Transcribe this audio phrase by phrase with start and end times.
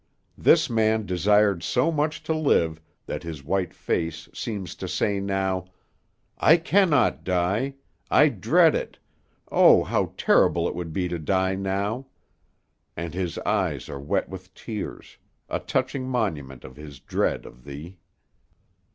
[0.39, 5.65] This man desired so much to live that his white face seems to say now:
[6.39, 7.75] "I cannot die;
[8.09, 8.97] I dread it
[9.51, 12.07] Oh, how terrible it would be to die now!"
[12.97, 15.17] And his eyes are wet with tears;
[15.47, 17.99] a touching monument of his dread of thee!